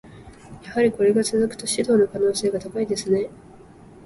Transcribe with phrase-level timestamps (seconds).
[0.63, 3.29] やはりこれが続くと、指導の可能性が高いですね。